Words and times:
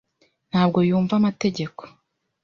ntabwo 0.49 0.77
yumva 0.89 1.13
amategeko. 1.19 1.81